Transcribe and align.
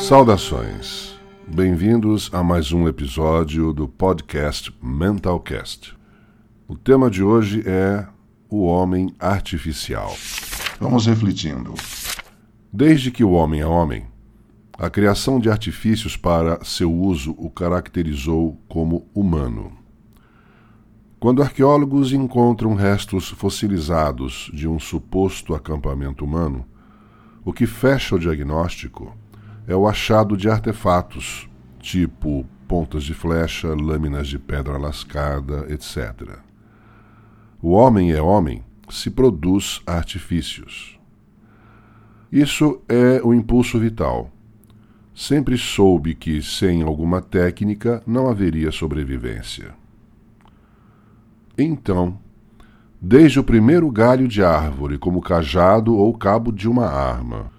Saudações. 0.00 1.18
Bem-vindos 1.46 2.30
a 2.32 2.42
mais 2.42 2.72
um 2.72 2.88
episódio 2.88 3.72
do 3.72 3.86
podcast 3.86 4.72
Mentalcast. 4.80 5.94
O 6.66 6.76
tema 6.76 7.10
de 7.10 7.22
hoje 7.22 7.62
é 7.66 8.06
o 8.48 8.64
homem 8.64 9.14
artificial. 9.18 10.16
Vamos 10.80 11.06
refletindo. 11.06 11.74
Desde 12.72 13.10
que 13.10 13.24
o 13.24 13.32
homem 13.32 13.60
é 13.60 13.66
homem, 13.66 14.06
a 14.78 14.88
criação 14.88 15.40
de 15.40 15.50
artifícios 15.50 16.16
para 16.16 16.64
seu 16.64 16.92
uso 16.92 17.34
o 17.36 17.50
caracterizou 17.50 18.58
como 18.68 19.06
humano. 19.12 19.72
Quando 21.20 21.42
arqueólogos 21.42 22.12
encontram 22.12 22.74
restos 22.74 23.28
fossilizados 23.28 24.50
de 24.54 24.68
um 24.68 24.78
suposto 24.78 25.54
acampamento 25.54 26.24
humano, 26.24 26.64
o 27.44 27.52
que 27.52 27.66
fecha 27.66 28.14
o 28.14 28.18
diagnóstico 28.18 29.14
é 29.68 29.76
o 29.76 29.86
achado 29.86 30.34
de 30.34 30.48
artefatos, 30.48 31.46
tipo 31.78 32.46
pontas 32.66 33.04
de 33.04 33.12
flecha, 33.12 33.68
lâminas 33.68 34.26
de 34.26 34.38
pedra 34.38 34.78
lascada, 34.78 35.66
etc. 35.68 36.38
O 37.60 37.72
homem 37.72 38.12
é 38.12 38.20
homem 38.20 38.64
se 38.88 39.10
produz 39.10 39.82
artifícios. 39.86 40.98
Isso 42.32 42.80
é 42.88 43.20
o 43.22 43.34
impulso 43.34 43.78
vital. 43.78 44.30
Sempre 45.14 45.58
soube 45.58 46.14
que, 46.14 46.42
sem 46.42 46.82
alguma 46.82 47.20
técnica, 47.20 48.02
não 48.06 48.28
haveria 48.28 48.72
sobrevivência. 48.72 49.74
Então, 51.58 52.18
desde 53.00 53.38
o 53.38 53.44
primeiro 53.44 53.90
galho 53.90 54.28
de 54.28 54.42
árvore, 54.42 54.96
como 54.96 55.20
cajado 55.20 55.94
ou 55.94 56.16
cabo 56.16 56.50
de 56.50 56.68
uma 56.68 56.86
arma, 56.86 57.57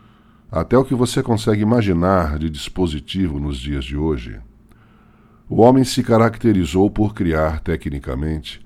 até 0.52 0.78
o 0.78 0.84
que 0.84 0.96
você 0.96 1.22
consegue 1.22 1.62
imaginar 1.62 2.40
de 2.40 2.50
dispositivo 2.50 3.40
nos 3.40 3.58
dias 3.60 3.86
de 3.86 3.96
hoje, 3.96 4.40
o 5.48 5.62
homem 5.62 5.84
se 5.84 6.04
caracterizou 6.04 6.90
por 6.90 7.14
criar, 7.14 7.60
tecnicamente, 7.60 8.66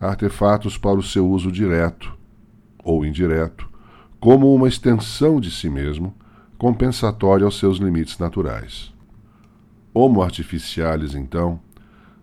artefatos 0.00 0.78
para 0.78 0.98
o 0.98 1.02
seu 1.02 1.28
uso 1.28 1.50
direto 1.50 2.16
ou 2.82 3.04
indireto, 3.04 3.68
como 4.20 4.54
uma 4.54 4.68
extensão 4.68 5.40
de 5.40 5.50
si 5.50 5.68
mesmo, 5.68 6.14
compensatória 6.56 7.44
aos 7.44 7.58
seus 7.58 7.78
limites 7.78 8.18
naturais. 8.18 8.92
Homo 9.92 10.22
artificialis, 10.22 11.14
então, 11.14 11.60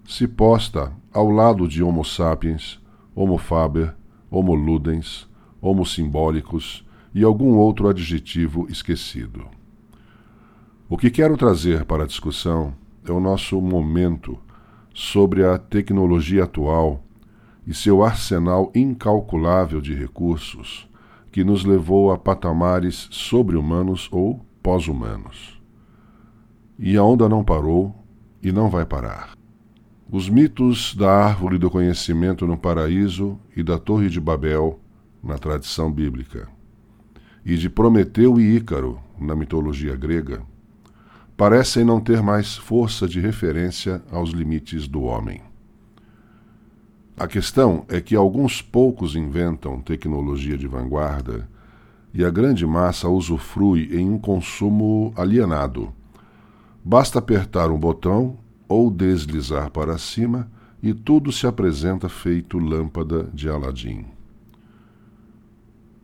se 0.05 0.27
posta 0.27 0.91
ao 1.13 1.29
lado 1.29 1.67
de 1.67 1.83
Homo 1.83 2.03
sapiens, 2.03 2.79
Homo 3.13 3.37
faber, 3.37 3.93
Homo 4.29 4.53
ludens, 4.55 5.27
Homo 5.61 5.85
simbólicos 5.85 6.85
e 7.13 7.23
algum 7.23 7.55
outro 7.55 7.87
adjetivo 7.87 8.67
esquecido. 8.69 9.45
O 10.89 10.97
que 10.97 11.09
quero 11.09 11.37
trazer 11.37 11.85
para 11.85 12.03
a 12.03 12.07
discussão 12.07 12.73
é 13.07 13.11
o 13.11 13.19
nosso 13.19 13.59
momento 13.61 14.37
sobre 14.93 15.45
a 15.45 15.57
tecnologia 15.57 16.43
atual 16.43 17.03
e 17.65 17.73
seu 17.73 18.03
arsenal 18.03 18.71
incalculável 18.75 19.79
de 19.79 19.93
recursos 19.93 20.89
que 21.31 21.43
nos 21.43 21.63
levou 21.63 22.11
a 22.11 22.17
patamares 22.17 23.07
sobre-humanos 23.09 24.09
ou 24.11 24.45
pós-humanos. 24.61 25.61
E 26.77 26.97
a 26.97 27.03
onda 27.03 27.29
não 27.29 27.43
parou 27.43 27.95
e 28.43 28.51
não 28.51 28.69
vai 28.69 28.85
parar. 28.85 29.33
Os 30.11 30.27
mitos 30.27 30.93
da 30.93 31.09
árvore 31.09 31.57
do 31.57 31.69
conhecimento 31.69 32.45
no 32.45 32.57
paraíso 32.57 33.39
e 33.55 33.63
da 33.63 33.77
Torre 33.77 34.09
de 34.09 34.19
Babel 34.19 34.79
na 35.23 35.37
tradição 35.37 35.89
bíblica, 35.89 36.49
e 37.45 37.55
de 37.55 37.69
Prometeu 37.69 38.39
e 38.39 38.55
Ícaro 38.55 38.99
na 39.19 39.35
mitologia 39.35 39.95
grega, 39.95 40.41
parecem 41.35 41.83
não 41.83 41.99
ter 41.99 42.21
mais 42.21 42.55
força 42.55 43.07
de 43.07 43.19
referência 43.19 44.01
aos 44.11 44.29
limites 44.29 44.87
do 44.87 45.01
homem. 45.03 45.41
A 47.17 47.27
questão 47.27 47.85
é 47.87 48.01
que 48.01 48.15
alguns 48.15 48.61
poucos 48.61 49.15
inventam 49.15 49.81
tecnologia 49.81 50.57
de 50.57 50.67
vanguarda 50.67 51.47
e 52.13 52.25
a 52.25 52.29
grande 52.29 52.65
massa 52.65 53.07
usufrui 53.09 53.89
em 53.91 54.09
um 54.09 54.17
consumo 54.17 55.13
alienado. 55.15 55.93
Basta 56.83 57.19
apertar 57.19 57.69
um 57.69 57.77
botão 57.77 58.37
ou 58.67 58.89
deslizar 58.89 59.69
para 59.69 59.97
cima 59.97 60.49
e 60.81 60.93
tudo 60.93 61.31
se 61.31 61.45
apresenta 61.45 62.09
feito 62.09 62.57
lâmpada 62.57 63.29
de 63.33 63.47
Aladim. 63.47 64.05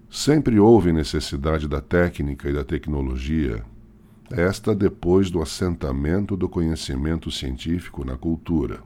Sempre 0.09 0.57
houve 0.57 0.93
necessidade 0.93 1.67
da 1.67 1.81
técnica 1.81 2.49
e 2.49 2.53
da 2.53 2.63
tecnologia, 2.63 3.63
esta 4.31 4.73
depois 4.73 5.29
do 5.29 5.41
assentamento 5.41 6.37
do 6.37 6.47
conhecimento 6.47 7.29
científico 7.29 8.05
na 8.05 8.15
cultura. 8.15 8.79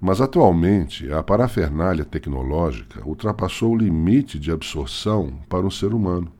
Mas 0.00 0.20
atualmente 0.20 1.12
a 1.12 1.22
parafernália 1.22 2.04
tecnológica 2.04 3.02
ultrapassou 3.06 3.72
o 3.72 3.76
limite 3.76 4.38
de 4.38 4.52
absorção 4.52 5.32
para 5.48 5.66
o 5.66 5.70
ser 5.70 5.92
humano. 5.92 6.30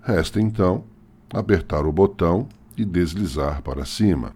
Resta 0.00 0.40
então 0.40 0.84
apertar 1.32 1.86
o 1.86 1.92
botão 1.92 2.48
e 2.76 2.84
deslizar 2.84 3.62
para 3.62 3.84
cima. 3.84 4.32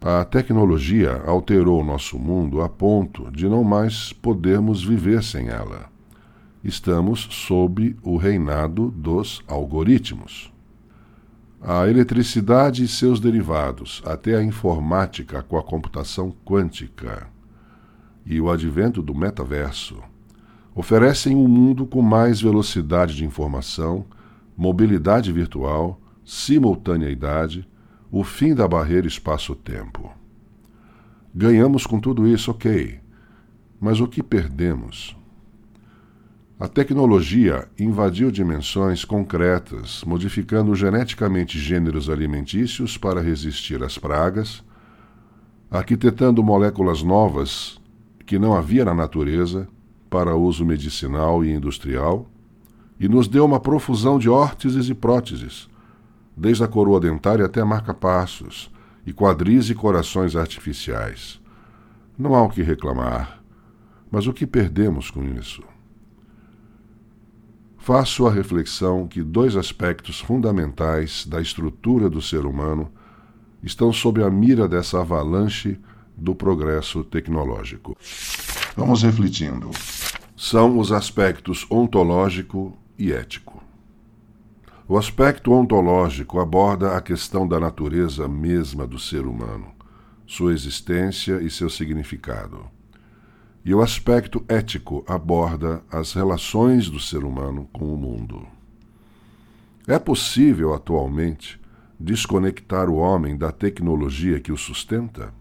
A 0.00 0.24
tecnologia 0.24 1.22
alterou 1.26 1.84
nosso 1.84 2.18
mundo 2.18 2.62
a 2.62 2.68
ponto 2.68 3.30
de 3.30 3.48
não 3.48 3.62
mais 3.62 4.14
podermos 4.14 4.82
viver 4.82 5.22
sem 5.22 5.48
ela. 5.48 5.90
Estamos 6.62 7.26
sob 7.30 7.96
o 8.02 8.18
reinado 8.18 8.90
dos 8.90 9.42
algoritmos. 9.48 10.52
A 11.58 11.88
eletricidade 11.88 12.84
e 12.84 12.88
seus 12.88 13.18
derivados, 13.18 14.02
até 14.04 14.36
a 14.36 14.42
informática 14.42 15.42
com 15.42 15.56
a 15.56 15.62
computação 15.62 16.34
quântica 16.44 17.28
e 18.26 18.38
o 18.38 18.50
advento 18.50 19.00
do 19.00 19.14
metaverso, 19.14 20.02
oferecem 20.74 21.34
um 21.34 21.48
mundo 21.48 21.86
com 21.86 22.02
mais 22.02 22.42
velocidade 22.42 23.16
de 23.16 23.24
informação, 23.24 24.04
mobilidade 24.54 25.32
virtual, 25.32 25.98
simultaneidade, 26.22 27.66
o 28.12 28.22
fim 28.22 28.54
da 28.54 28.68
barreira 28.68 29.06
espaço-tempo. 29.06 30.12
Ganhamos 31.34 31.86
com 31.86 31.98
tudo 31.98 32.28
isso, 32.28 32.50
ok. 32.50 33.00
Mas 33.80 33.98
o 33.98 34.06
que 34.06 34.22
perdemos? 34.22 35.19
A 36.60 36.68
tecnologia 36.68 37.66
invadiu 37.78 38.30
dimensões 38.30 39.02
concretas, 39.02 40.04
modificando 40.06 40.74
geneticamente 40.74 41.58
gêneros 41.58 42.10
alimentícios 42.10 42.98
para 42.98 43.22
resistir 43.22 43.82
às 43.82 43.96
pragas, 43.96 44.62
arquitetando 45.70 46.42
moléculas 46.42 47.02
novas 47.02 47.80
que 48.26 48.38
não 48.38 48.54
havia 48.54 48.84
na 48.84 48.92
natureza 48.92 49.66
para 50.10 50.36
uso 50.36 50.62
medicinal 50.62 51.42
e 51.42 51.50
industrial, 51.50 52.28
e 52.98 53.08
nos 53.08 53.26
deu 53.26 53.46
uma 53.46 53.58
profusão 53.58 54.18
de 54.18 54.28
órteses 54.28 54.90
e 54.90 54.94
próteses, 54.94 55.66
desde 56.36 56.62
a 56.62 56.68
coroa 56.68 57.00
dentária 57.00 57.46
até 57.46 57.64
marca-passos, 57.64 58.70
e 59.06 59.14
quadris 59.14 59.70
e 59.70 59.74
corações 59.74 60.36
artificiais. 60.36 61.40
Não 62.18 62.34
há 62.34 62.42
o 62.42 62.50
que 62.50 62.60
reclamar, 62.60 63.42
mas 64.10 64.26
o 64.26 64.32
que 64.34 64.46
perdemos 64.46 65.10
com 65.10 65.24
isso? 65.24 65.62
Faço 67.82 68.26
a 68.26 68.30
reflexão 68.30 69.08
que 69.08 69.22
dois 69.22 69.56
aspectos 69.56 70.20
fundamentais 70.20 71.26
da 71.26 71.40
estrutura 71.40 72.10
do 72.10 72.20
ser 72.20 72.44
humano 72.44 72.92
estão 73.62 73.90
sob 73.90 74.22
a 74.22 74.28
mira 74.30 74.68
dessa 74.68 75.00
avalanche 75.00 75.80
do 76.14 76.34
progresso 76.34 77.02
tecnológico. 77.02 77.96
Vamos 78.76 79.02
refletindo. 79.02 79.70
São 80.36 80.78
os 80.78 80.92
aspectos 80.92 81.66
ontológico 81.70 82.76
e 82.98 83.12
ético. 83.12 83.62
O 84.86 84.98
aspecto 84.98 85.50
ontológico 85.50 86.38
aborda 86.38 86.96
a 86.96 87.00
questão 87.00 87.48
da 87.48 87.58
natureza 87.58 88.28
mesma 88.28 88.86
do 88.86 88.98
ser 88.98 89.24
humano, 89.24 89.72
sua 90.26 90.52
existência 90.52 91.40
e 91.40 91.48
seu 91.48 91.70
significado. 91.70 92.66
E 93.64 93.74
o 93.74 93.82
aspecto 93.82 94.44
ético 94.48 95.04
aborda 95.06 95.82
as 95.90 96.12
relações 96.12 96.88
do 96.88 96.98
ser 96.98 97.24
humano 97.24 97.68
com 97.72 97.92
o 97.92 97.96
mundo. 97.96 98.46
É 99.86 99.98
possível, 99.98 100.72
atualmente, 100.72 101.60
desconectar 101.98 102.88
o 102.88 102.96
homem 102.96 103.36
da 103.36 103.52
tecnologia 103.52 104.40
que 104.40 104.52
o 104.52 104.56
sustenta? 104.56 105.34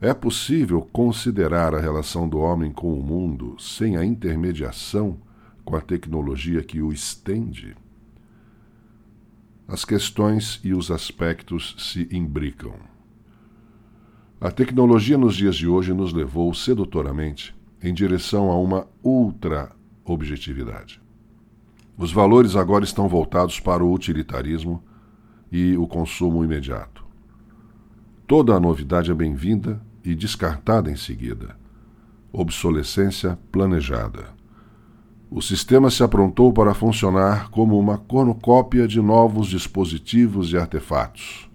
É 0.00 0.12
possível 0.12 0.82
considerar 0.92 1.74
a 1.74 1.80
relação 1.80 2.28
do 2.28 2.38
homem 2.38 2.72
com 2.72 2.92
o 2.98 3.02
mundo 3.02 3.56
sem 3.58 3.96
a 3.96 4.04
intermediação 4.04 5.18
com 5.64 5.76
a 5.76 5.80
tecnologia 5.80 6.62
que 6.62 6.82
o 6.82 6.92
estende? 6.92 7.76
as 9.68 9.84
questões 9.84 10.60
e 10.62 10.72
os 10.72 10.90
aspectos 10.90 11.74
se 11.78 12.08
imbricam. 12.12 12.74
A 14.40 14.50
tecnologia 14.50 15.16
nos 15.16 15.34
dias 15.34 15.56
de 15.56 15.66
hoje 15.66 15.94
nos 15.94 16.12
levou 16.12 16.52
sedutoramente 16.52 17.54
em 17.82 17.94
direção 17.94 18.50
a 18.50 18.58
uma 18.58 18.86
ultra-objetividade. 19.02 21.00
Os 21.96 22.12
valores 22.12 22.54
agora 22.54 22.84
estão 22.84 23.08
voltados 23.08 23.58
para 23.58 23.82
o 23.82 23.92
utilitarismo, 23.92 24.82
e 25.50 25.76
o 25.76 25.86
consumo 25.86 26.44
imediato. 26.44 27.04
Toda 28.26 28.54
a 28.54 28.60
novidade 28.60 29.10
é 29.10 29.14
bem-vinda 29.14 29.80
e 30.04 30.14
descartada 30.14 30.90
em 30.90 30.96
seguida. 30.96 31.56
Obsolescência 32.32 33.38
planejada. 33.50 34.34
O 35.30 35.40
sistema 35.40 35.90
se 35.90 36.02
aprontou 36.02 36.52
para 36.52 36.74
funcionar 36.74 37.50
como 37.50 37.78
uma 37.78 37.98
cornucópia 37.98 38.86
de 38.86 39.00
novos 39.00 39.48
dispositivos 39.48 40.52
e 40.52 40.56
artefatos. 40.56 41.45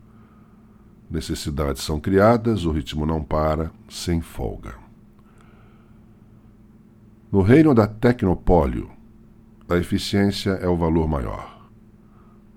Necessidades 1.12 1.84
são 1.84 2.00
criadas, 2.00 2.64
o 2.64 2.72
ritmo 2.72 3.06
não 3.06 3.22
para, 3.22 3.70
sem 3.90 4.22
folga. 4.22 4.76
No 7.30 7.42
reino 7.42 7.76
da 7.76 7.86
tecnopólio, 7.86 8.90
a 9.68 9.76
eficiência 9.76 10.52
é 10.52 10.70
o 10.70 10.78
valor 10.78 11.10
maior. 11.10 11.70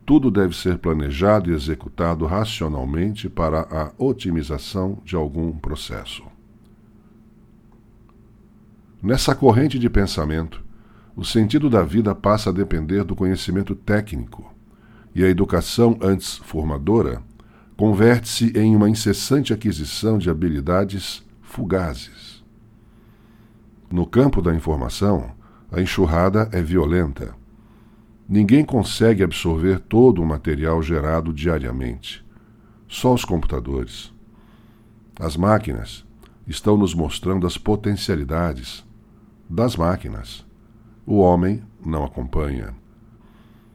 Tudo 0.06 0.30
deve 0.30 0.54
ser 0.54 0.78
planejado 0.78 1.50
e 1.50 1.54
executado 1.54 2.26
racionalmente 2.26 3.28
para 3.28 3.62
a 3.62 3.92
otimização 3.98 4.98
de 5.04 5.16
algum 5.16 5.50
processo. 5.52 6.22
Nessa 9.02 9.34
corrente 9.34 9.80
de 9.80 9.90
pensamento, 9.90 10.62
o 11.16 11.24
sentido 11.24 11.68
da 11.68 11.82
vida 11.82 12.14
passa 12.14 12.50
a 12.50 12.52
depender 12.52 13.02
do 13.02 13.16
conhecimento 13.16 13.74
técnico, 13.74 14.48
e 15.12 15.24
a 15.24 15.28
educação 15.28 15.98
antes 16.00 16.36
formadora 16.38 17.20
converte-se 17.76 18.56
em 18.56 18.76
uma 18.76 18.88
incessante 18.88 19.52
aquisição 19.52 20.16
de 20.18 20.30
habilidades 20.30 21.24
fugazes. 21.42 22.44
No 23.90 24.06
campo 24.06 24.40
da 24.40 24.54
informação, 24.54 25.32
a 25.70 25.80
enxurrada 25.80 26.48
é 26.52 26.62
violenta. 26.62 27.34
Ninguém 28.28 28.64
consegue 28.64 29.22
absorver 29.22 29.80
todo 29.80 30.22
o 30.22 30.26
material 30.26 30.82
gerado 30.82 31.32
diariamente. 31.32 32.24
Só 32.88 33.12
os 33.12 33.24
computadores. 33.24 34.12
As 35.18 35.36
máquinas 35.36 36.04
estão 36.46 36.76
nos 36.76 36.94
mostrando 36.94 37.46
as 37.46 37.58
potencialidades 37.58 38.84
das 39.48 39.76
máquinas. 39.76 40.44
O 41.06 41.18
homem 41.18 41.62
não 41.84 42.04
acompanha. 42.04 42.74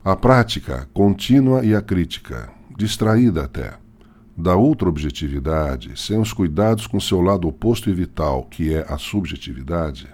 A 0.03 0.15
prática 0.15 0.87
contínua 0.93 1.63
e 1.63 1.75
a 1.75 1.81
crítica, 1.81 2.49
distraída 2.75 3.43
até, 3.43 3.77
da 4.39 4.55
ultra-objetividade, 4.55 5.99
sem 5.99 6.19
os 6.19 6.31
cuidados 6.31 6.87
com 6.87 6.99
seu 6.99 7.21
lado 7.21 7.47
oposto 7.47 7.89
e 7.89 7.93
vital, 7.93 8.43
que 8.43 8.73
é 8.73 8.85
a 8.87 8.97
subjetividade, 8.97 10.07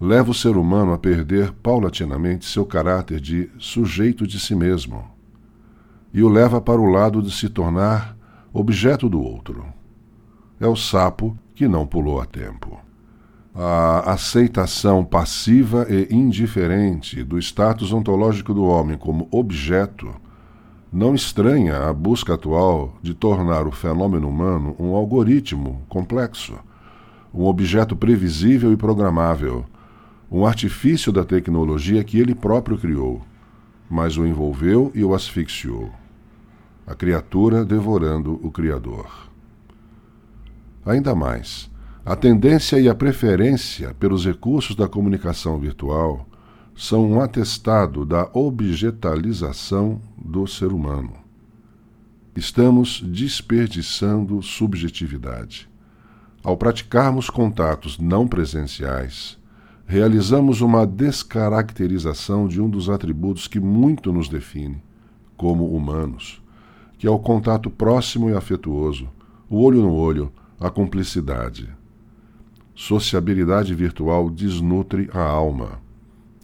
leva 0.00 0.30
o 0.30 0.34
ser 0.34 0.56
humano 0.56 0.92
a 0.92 0.98
perder 0.98 1.52
paulatinamente 1.52 2.46
seu 2.46 2.64
caráter 2.64 3.20
de 3.20 3.50
sujeito 3.58 4.26
de 4.26 4.40
si 4.40 4.54
mesmo 4.54 5.04
e 6.12 6.22
o 6.22 6.28
leva 6.28 6.60
para 6.60 6.80
o 6.80 6.86
lado 6.86 7.20
de 7.20 7.30
se 7.30 7.48
tornar 7.48 8.16
objeto 8.52 9.08
do 9.08 9.20
outro. 9.20 9.66
É 10.58 10.66
o 10.66 10.76
sapo 10.76 11.36
que 11.54 11.68
não 11.68 11.86
pulou 11.86 12.20
a 12.20 12.24
tempo 12.24 12.86
a 13.58 14.12
aceitação 14.12 15.02
passiva 15.02 15.86
e 15.88 16.14
indiferente 16.14 17.24
do 17.24 17.38
status 17.38 17.90
ontológico 17.90 18.52
do 18.52 18.64
homem 18.64 18.98
como 18.98 19.26
objeto 19.30 20.14
não 20.96 21.14
estranha 21.14 21.90
a 21.90 21.92
busca 21.92 22.32
atual 22.32 22.96
de 23.02 23.12
tornar 23.12 23.66
o 23.66 23.70
fenômeno 23.70 24.26
humano 24.26 24.74
um 24.78 24.94
algoritmo 24.94 25.82
complexo, 25.90 26.54
um 27.34 27.44
objeto 27.44 27.94
previsível 27.94 28.72
e 28.72 28.78
programável, 28.78 29.66
um 30.32 30.46
artifício 30.46 31.12
da 31.12 31.22
tecnologia 31.22 32.02
que 32.02 32.18
ele 32.18 32.34
próprio 32.34 32.78
criou, 32.78 33.20
mas 33.90 34.16
o 34.16 34.26
envolveu 34.26 34.90
e 34.94 35.04
o 35.04 35.14
asfixiou. 35.14 35.90
A 36.86 36.94
criatura 36.94 37.62
devorando 37.62 38.40
o 38.42 38.50
Criador. 38.50 39.28
Ainda 40.86 41.14
mais, 41.14 41.70
a 42.06 42.16
tendência 42.16 42.80
e 42.80 42.88
a 42.88 42.94
preferência 42.94 43.94
pelos 44.00 44.24
recursos 44.24 44.74
da 44.74 44.88
comunicação 44.88 45.58
virtual 45.58 46.26
são 46.74 47.10
um 47.10 47.20
atestado 47.20 48.06
da 48.06 48.30
objetalização 48.32 50.00
do 50.26 50.46
ser 50.46 50.72
humano. 50.72 51.12
Estamos 52.34 53.00
desperdiçando 53.00 54.42
subjetividade. 54.42 55.68
Ao 56.42 56.56
praticarmos 56.56 57.30
contatos 57.30 57.98
não 57.98 58.28
presenciais, 58.28 59.38
realizamos 59.86 60.60
uma 60.60 60.86
descaracterização 60.86 62.46
de 62.46 62.60
um 62.60 62.68
dos 62.68 62.90
atributos 62.90 63.48
que 63.48 63.58
muito 63.58 64.12
nos 64.12 64.28
define 64.28 64.82
como 65.36 65.74
humanos, 65.74 66.42
que 66.98 67.06
é 67.06 67.10
o 67.10 67.18
contato 67.18 67.70
próximo 67.70 68.28
e 68.28 68.34
afetuoso, 68.34 69.08
o 69.48 69.62
olho 69.62 69.80
no 69.80 69.94
olho, 69.94 70.32
a 70.60 70.68
cumplicidade 70.68 71.74
sociabilidade 72.76 73.74
virtual 73.74 74.28
desnutre 74.28 75.08
a 75.14 75.22
alma 75.22 75.80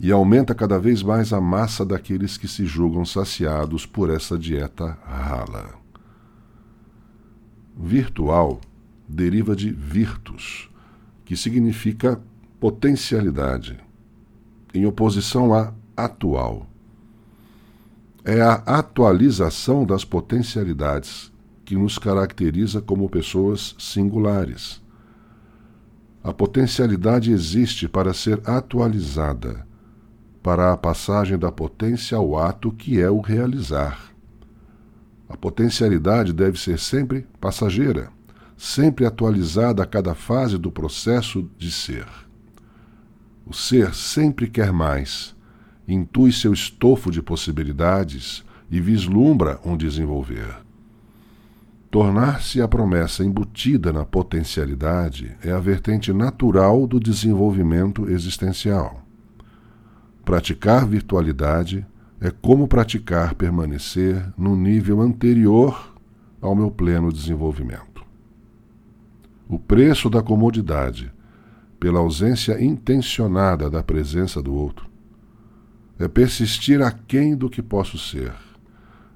e 0.02 0.10
aumenta 0.10 0.54
cada 0.54 0.78
vez 0.78 1.02
mais 1.02 1.32
a 1.32 1.40
massa 1.40 1.87
daqueles 1.87 2.37
que 2.37 2.49
se 2.49 2.66
julgam 2.66 3.04
saciados 3.04 3.87
por 3.87 4.10
essa 4.10 4.37
dieta 4.37 4.99
rala. 5.04 5.70
Virtual 7.75 8.60
deriva 9.08 9.56
de 9.56 9.70
virtus, 9.70 10.69
que 11.25 11.37
significa 11.37 12.20
potencialidade, 12.58 13.78
em 14.75 14.84
oposição 14.84 15.54
a 15.54 15.72
atual. 15.96 16.66
É 18.25 18.43
a 18.43 18.54
atualização 18.54 19.87
das 19.87 20.04
potencialidades 20.04 21.32
que 21.64 21.76
nos 21.76 21.96
caracteriza 21.96 22.82
como 22.82 23.08
pessoas 23.08 23.75
singulares 23.78 24.82
a 26.25 26.32
potencialidade 26.32 27.32
existe 27.32 27.88
para 27.88 28.14
ser 28.14 28.40
atualizada, 28.49 29.66
para 30.42 30.72
a 30.72 30.76
passagem 30.76 31.38
da 31.38 31.52
potência 31.52 32.16
ao 32.16 32.36
ato 32.36 32.72
que 32.72 33.00
é 33.00 33.08
o 33.08 33.20
realizar. 33.20 34.12
A 35.28 35.36
potencialidade 35.36 36.32
deve 36.32 36.58
ser 36.58 36.78
sempre 36.78 37.26
passageira, 37.40 38.10
sempre 38.56 39.06
atualizada 39.06 39.82
a 39.82 39.86
cada 39.86 40.14
fase 40.14 40.58
do 40.58 40.70
processo 40.70 41.48
de 41.56 41.70
ser. 41.70 42.06
O 43.46 43.54
ser 43.54 43.94
sempre 43.94 44.48
quer 44.48 44.72
mais, 44.72 45.34
intui 45.86 46.32
seu 46.32 46.52
estofo 46.52 47.10
de 47.10 47.22
possibilidades 47.22 48.44
e 48.70 48.80
vislumbra 48.80 49.61
um 49.64 49.76
desenvolver. 49.76 50.56
Tornar-se 51.90 52.61
a 52.61 52.66
promessa 52.66 53.22
embutida 53.22 53.92
na 53.92 54.04
potencialidade 54.04 55.37
é 55.42 55.50
a 55.50 55.58
vertente 55.58 56.12
natural 56.12 56.87
do 56.87 56.99
desenvolvimento 56.99 58.08
existencial. 58.08 59.01
Praticar 60.25 60.87
virtualidade 60.87 61.87
é 62.21 62.31
como 62.31 62.69
praticar 62.69 63.35
permanecer 63.35 64.33
no 64.37 64.57
nível 64.57 65.00
anterior 65.00 65.95
ao 66.41 66.55
meu 66.55 66.71
pleno 66.71 67.12
desenvolvimento. 67.12 68.05
O 69.49 69.59
preço 69.59 70.09
da 70.09 70.23
comodidade, 70.23 71.12
pela 71.79 71.99
ausência 71.99 72.62
intencionada 72.62 73.69
da 73.69 73.83
presença 73.83 74.41
do 74.41 74.55
outro, 74.55 74.88
é 75.99 76.09
persistir 76.09 76.81
aquém 76.81 77.37
do 77.37 77.50
que 77.50 77.61
posso 77.61 77.99
ser 77.99 78.33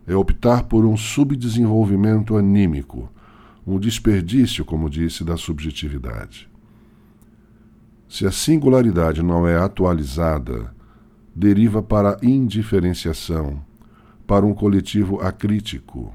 é 0.06 0.14
optar 0.14 0.62
por 0.64 0.84
um 0.84 0.96
subdesenvolvimento 0.96 2.36
anímico, 2.36 3.10
um 3.66 3.78
desperdício, 3.78 4.64
como 4.64 4.88
disse, 4.88 5.24
da 5.24 5.36
subjetividade. 5.36 6.48
Se 8.08 8.24
a 8.24 8.30
singularidade 8.30 9.20
não 9.20 9.48
é 9.48 9.56
atualizada, 9.56 10.72
deriva 11.36 11.82
para 11.82 12.12
a 12.12 12.18
indiferenciação, 12.26 13.60
para 14.26 14.46
um 14.46 14.54
coletivo 14.54 15.20
acrítico, 15.20 16.10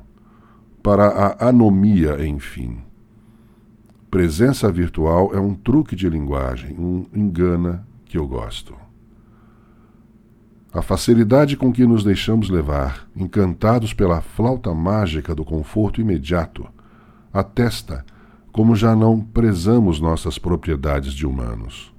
para 0.81 1.07
a 1.07 1.49
anomia, 1.49 2.25
enfim. 2.27 2.79
Presença 4.09 4.71
virtual 4.71 5.29
é 5.31 5.39
um 5.39 5.53
truque 5.53 5.95
de 5.95 6.09
linguagem, 6.09 6.75
um 6.75 7.05
engana 7.13 7.87
que 8.03 8.17
eu 8.17 8.27
gosto. 8.27 8.75
A 10.73 10.81
facilidade 10.81 11.55
com 11.55 11.71
que 11.71 11.85
nos 11.85 12.03
deixamos 12.03 12.49
levar, 12.49 13.07
encantados 13.15 13.93
pela 13.93 14.21
flauta 14.21 14.73
mágica 14.73 15.35
do 15.35 15.45
conforto 15.45 16.01
imediato, 16.01 16.67
atesta 17.31 18.03
como 18.51 18.75
já 18.75 18.95
não 18.95 19.21
prezamos 19.21 19.99
nossas 19.99 20.39
propriedades 20.39 21.13
de 21.13 21.27
humanos. 21.27 21.93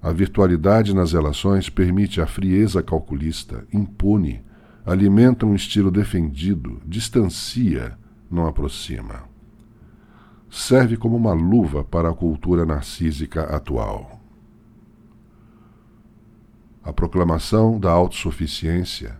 A 0.00 0.12
virtualidade 0.12 0.94
nas 0.94 1.12
relações 1.12 1.68
permite 1.68 2.20
a 2.20 2.26
frieza 2.26 2.82
calculista, 2.82 3.66
impune, 3.72 4.42
alimenta 4.86 5.44
um 5.44 5.54
estilo 5.54 5.90
defendido, 5.90 6.80
distancia, 6.86 7.98
não 8.30 8.46
aproxima. 8.46 9.24
Serve 10.50 10.96
como 10.96 11.16
uma 11.16 11.32
luva 11.32 11.84
para 11.84 12.08
a 12.08 12.14
cultura 12.14 12.64
narcísica 12.64 13.42
atual 13.42 14.18
a 16.88 16.92
proclamação 16.92 17.78
da 17.78 17.90
autossuficiência, 17.90 19.18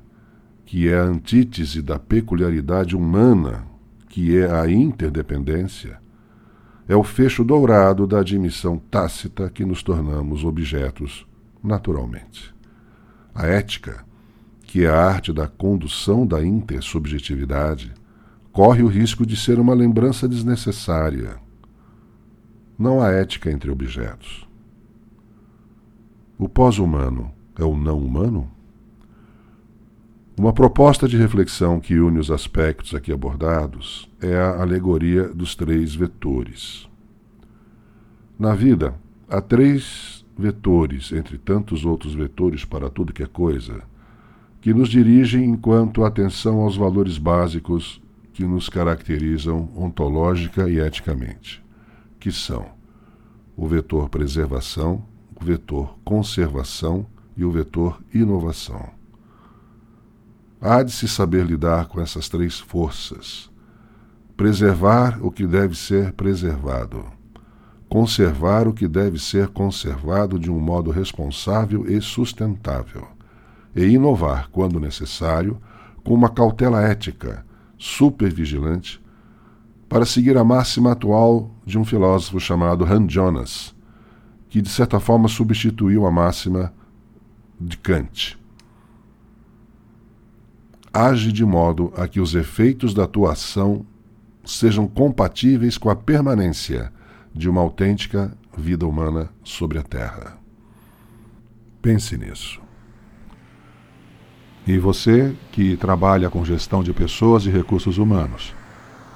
que 0.64 0.88
é 0.88 0.98
a 0.98 1.02
antítese 1.02 1.82
da 1.82 1.98
peculiaridade 1.98 2.96
humana, 2.96 3.66
que 4.08 4.38
é 4.38 4.50
a 4.50 4.70
interdependência, 4.70 6.00
é 6.88 6.96
o 6.96 7.04
fecho 7.04 7.44
dourado 7.44 8.06
da 8.06 8.20
admissão 8.20 8.78
tácita 8.78 9.50
que 9.50 9.62
nos 9.62 9.82
tornamos 9.82 10.42
objetos 10.42 11.26
naturalmente. 11.62 12.54
A 13.34 13.46
ética, 13.46 14.04
que 14.62 14.84
é 14.84 14.88
a 14.88 15.04
arte 15.04 15.30
da 15.30 15.46
condução 15.46 16.26
da 16.26 16.42
intersubjetividade, 16.42 17.92
corre 18.50 18.82
o 18.82 18.88
risco 18.88 19.26
de 19.26 19.36
ser 19.36 19.60
uma 19.60 19.74
lembrança 19.74 20.26
desnecessária. 20.26 21.36
Não 22.78 23.02
há 23.02 23.10
ética 23.10 23.50
entre 23.50 23.70
objetos. 23.70 24.48
O 26.38 26.48
pós-humano 26.48 27.30
é 27.58 27.64
o 27.64 27.76
não 27.76 27.98
humano? 27.98 28.50
Uma 30.38 30.52
proposta 30.52 31.08
de 31.08 31.16
reflexão 31.16 31.80
que 31.80 31.98
une 31.98 32.20
os 32.20 32.30
aspectos 32.30 32.94
aqui 32.94 33.12
abordados 33.12 34.08
é 34.22 34.36
a 34.36 34.60
alegoria 34.60 35.24
dos 35.24 35.56
três 35.56 35.96
vetores. 35.96 36.88
Na 38.38 38.54
vida, 38.54 38.94
há 39.28 39.40
três 39.40 40.24
vetores, 40.38 41.10
entre 41.10 41.38
tantos 41.38 41.84
outros 41.84 42.14
vetores 42.14 42.64
para 42.64 42.88
tudo 42.88 43.12
que 43.12 43.24
é 43.24 43.26
coisa, 43.26 43.82
que 44.60 44.72
nos 44.72 44.88
dirigem 44.88 45.44
enquanto 45.44 46.04
atenção 46.04 46.60
aos 46.60 46.76
valores 46.76 47.18
básicos 47.18 48.00
que 48.32 48.44
nos 48.44 48.68
caracterizam 48.68 49.68
ontológica 49.74 50.70
e 50.70 50.78
eticamente, 50.78 51.60
que 52.20 52.30
são 52.30 52.64
o 53.56 53.66
vetor 53.66 54.08
preservação, 54.08 55.04
o 55.34 55.44
vetor 55.44 55.98
conservação 56.04 57.04
e 57.36 57.44
o 57.44 57.50
vetor 57.50 58.00
inovação. 58.14 58.97
Há 60.60 60.82
de 60.82 60.90
se 60.90 61.06
saber 61.06 61.46
lidar 61.46 61.86
com 61.86 62.00
essas 62.00 62.28
três 62.28 62.58
forças. 62.58 63.48
Preservar 64.36 65.24
o 65.24 65.30
que 65.30 65.46
deve 65.46 65.76
ser 65.76 66.12
preservado. 66.12 67.04
Conservar 67.88 68.66
o 68.66 68.72
que 68.72 68.88
deve 68.88 69.20
ser 69.20 69.48
conservado 69.48 70.36
de 70.36 70.50
um 70.50 70.58
modo 70.58 70.90
responsável 70.90 71.88
e 71.88 72.00
sustentável. 72.00 73.06
E 73.74 73.84
inovar, 73.84 74.48
quando 74.50 74.80
necessário, 74.80 75.60
com 76.02 76.12
uma 76.12 76.28
cautela 76.28 76.82
ética 76.82 77.46
supervigilante, 77.78 79.00
para 79.88 80.04
seguir 80.04 80.36
a 80.36 80.42
máxima 80.42 80.92
atual 80.92 81.52
de 81.64 81.78
um 81.78 81.84
filósofo 81.84 82.40
chamado 82.40 82.84
Han 82.84 83.08
Jonas, 83.08 83.74
que 84.48 84.60
de 84.60 84.68
certa 84.68 84.98
forma 84.98 85.28
substituiu 85.28 86.04
a 86.04 86.10
máxima 86.10 86.72
de 87.60 87.76
Kant. 87.78 88.37
Age 90.92 91.32
de 91.32 91.44
modo 91.44 91.92
a 91.96 92.08
que 92.08 92.20
os 92.20 92.34
efeitos 92.34 92.94
da 92.94 93.06
tua 93.06 93.32
ação 93.32 93.84
sejam 94.44 94.88
compatíveis 94.88 95.76
com 95.76 95.90
a 95.90 95.96
permanência 95.96 96.90
de 97.34 97.48
uma 97.48 97.60
autêntica 97.60 98.36
vida 98.56 98.86
humana 98.86 99.28
sobre 99.44 99.78
a 99.78 99.82
Terra. 99.82 100.38
Pense 101.82 102.16
nisso. 102.16 102.60
E 104.66 104.78
você 104.78 105.34
que 105.52 105.76
trabalha 105.76 106.28
com 106.28 106.44
gestão 106.44 106.82
de 106.82 106.92
pessoas 106.92 107.46
e 107.46 107.50
recursos 107.50 107.98
humanos 107.98 108.54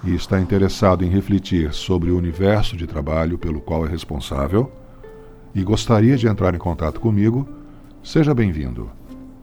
e 0.05 0.15
está 0.15 0.41
interessado 0.41 1.05
em 1.05 1.09
refletir 1.09 1.73
sobre 1.73 2.11
o 2.11 2.17
universo 2.17 2.77
de 2.77 2.87
trabalho 2.87 3.39
pelo 3.39 3.61
qual 3.61 3.87
é 3.87 3.89
responsável 3.89 4.71
e 5.55 5.63
gostaria 5.63 6.17
de 6.17 6.27
entrar 6.27 6.55
em 6.55 6.59
contato 6.59 7.01
comigo, 7.01 7.47
seja 8.03 8.35
bem-vindo. 8.35 8.91